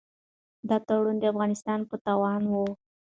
دا 0.69 0.77
تړون 0.87 1.15
د 1.19 1.23
افغانستان 1.33 1.79
په 1.89 1.95
تاوان 2.05 2.41
و. 2.51 2.53